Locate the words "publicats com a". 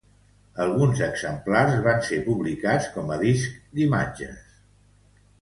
2.31-3.19